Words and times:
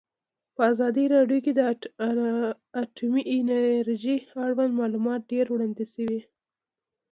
په 0.55 0.61
ازادي 0.71 1.05
راډیو 1.15 1.39
کې 1.45 1.51
د 1.59 1.59
اټومي 2.81 3.21
انرژي 3.35 4.17
اړوند 4.45 4.73
معلومات 4.81 5.21
ډېر 5.31 5.45
وړاندې 5.49 5.85
شوي. 5.93 6.19